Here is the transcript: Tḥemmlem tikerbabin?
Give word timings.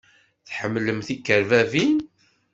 Tḥemmlem 0.47 0.99
tikerbabin? 1.07 1.97